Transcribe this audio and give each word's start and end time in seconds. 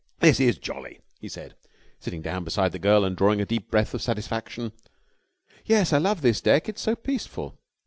"This 0.19 0.39
is 0.39 0.57
jolly," 0.57 0.99
he 1.19 1.27
said, 1.29 1.53
sitting 1.99 2.23
down 2.23 2.43
beside 2.43 2.71
the 2.71 2.79
girl 2.79 3.05
and 3.05 3.15
drawing 3.15 3.39
a 3.39 3.45
deep 3.45 3.69
breath 3.69 3.93
of 3.93 4.01
satisfaction. 4.01 4.71
"Yes, 5.63 5.93
I 5.93 5.99
love 5.99 6.21
this 6.21 6.41
deck. 6.41 6.67
It's 6.67 6.81
so 6.81 6.95
peaceful." 6.95 7.59